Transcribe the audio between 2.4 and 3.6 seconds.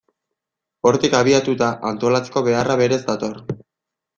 beharra berez dator.